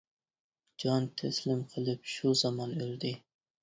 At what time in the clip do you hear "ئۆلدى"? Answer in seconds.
2.83-3.19